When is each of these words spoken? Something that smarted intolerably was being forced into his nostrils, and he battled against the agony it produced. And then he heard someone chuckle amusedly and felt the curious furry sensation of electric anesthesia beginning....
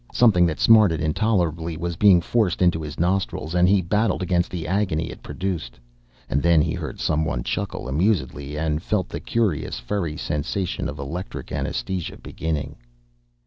Something 0.11 0.47
that 0.47 0.59
smarted 0.59 0.99
intolerably 0.99 1.77
was 1.77 1.95
being 1.95 2.21
forced 2.21 2.63
into 2.63 2.81
his 2.81 2.99
nostrils, 2.99 3.53
and 3.53 3.69
he 3.69 3.83
battled 3.83 4.23
against 4.23 4.49
the 4.49 4.67
agony 4.67 5.11
it 5.11 5.21
produced. 5.21 5.79
And 6.27 6.41
then 6.41 6.59
he 6.59 6.73
heard 6.73 6.99
someone 6.99 7.43
chuckle 7.43 7.87
amusedly 7.87 8.57
and 8.57 8.81
felt 8.81 9.09
the 9.09 9.19
curious 9.19 9.77
furry 9.77 10.17
sensation 10.17 10.89
of 10.89 10.97
electric 10.97 11.51
anesthesia 11.51 12.17
beginning.... 12.17 12.77